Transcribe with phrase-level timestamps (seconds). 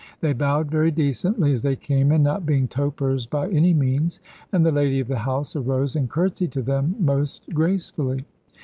[0.19, 4.19] They bowed very decently, as they came in, not being topers by any means:
[4.51, 8.25] and the lady of the house arose and curtsied to them most gracefully.